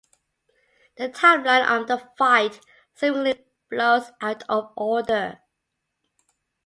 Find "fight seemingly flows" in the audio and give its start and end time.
2.17-4.09